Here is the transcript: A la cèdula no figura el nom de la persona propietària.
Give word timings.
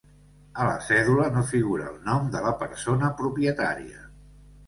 A 0.61 0.63
la 0.67 0.77
cèdula 0.85 1.25
no 1.35 1.43
figura 1.49 1.91
el 1.91 1.99
nom 2.07 2.31
de 2.37 2.41
la 2.45 2.55
persona 2.63 3.13
propietària. 3.23 4.01